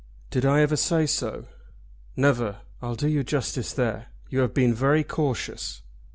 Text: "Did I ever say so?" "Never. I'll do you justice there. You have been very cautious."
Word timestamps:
"Did 0.31 0.47
I 0.47 0.61
ever 0.61 0.77
say 0.77 1.05
so?" 1.05 1.45
"Never. 2.15 2.61
I'll 2.81 2.95
do 2.95 3.07
you 3.07 3.23
justice 3.23 3.71
there. 3.71 4.07
You 4.31 4.39
have 4.39 4.51
been 4.55 4.73
very 4.73 5.03
cautious." 5.03 5.83